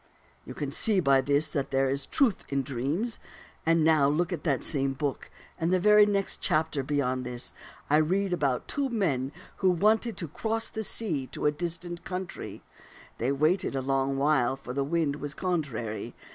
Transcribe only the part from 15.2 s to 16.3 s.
contrary.